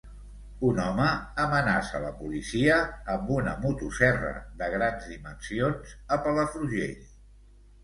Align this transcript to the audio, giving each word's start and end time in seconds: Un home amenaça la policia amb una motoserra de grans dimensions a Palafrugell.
Un 0.69 0.77
home 0.85 1.09
amenaça 1.43 2.01
la 2.05 2.09
policia 2.21 2.79
amb 3.17 3.29
una 3.37 3.53
motoserra 3.67 4.33
de 4.63 4.73
grans 4.79 5.07
dimensions 5.13 5.95
a 6.19 6.23
Palafrugell. 6.27 7.01